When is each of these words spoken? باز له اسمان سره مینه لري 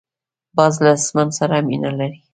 باز 0.57 0.75
له 0.83 0.91
اسمان 0.97 1.29
سره 1.37 1.55
مینه 1.67 1.91
لري 1.99 2.19